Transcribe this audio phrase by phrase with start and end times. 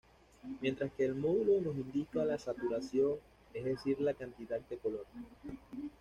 [0.61, 3.17] Mientras que el módulo nos indica la saturación,
[3.53, 5.05] es decir la cantidad de color.